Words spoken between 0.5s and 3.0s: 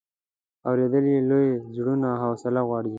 اورېدل یې لوی زړونه او حوصله غواړي.